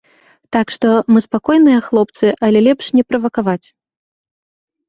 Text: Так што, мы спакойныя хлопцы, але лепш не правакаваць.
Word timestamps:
Так 0.55 0.71
што, 0.75 0.93
мы 1.15 1.19
спакойныя 1.25 1.79
хлопцы, 1.87 2.27
але 2.47 2.59
лепш 2.69 2.85
не 2.97 3.03
правакаваць. 3.11 3.63